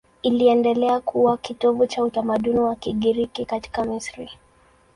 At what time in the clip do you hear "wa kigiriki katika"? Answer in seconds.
2.59-3.83